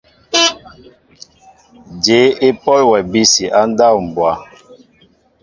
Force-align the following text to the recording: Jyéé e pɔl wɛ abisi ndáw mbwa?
Jyéé 2.03 2.27
e 2.47 2.47
pɔl 2.63 2.81
wɛ 2.89 2.97
abisi 3.03 3.45
ndáw 3.69 3.95
mbwa? 4.07 4.31